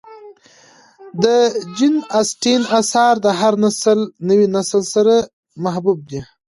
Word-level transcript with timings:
د 1.23 1.25
جین 1.77 1.95
اسټن 2.19 2.61
آثار 2.79 3.13
د 3.25 3.27
هر 3.39 3.53
نوي 4.29 4.47
نسل 4.55 4.83
سره 4.93 5.15
محبوب 5.63 5.99
دي. 6.09 6.21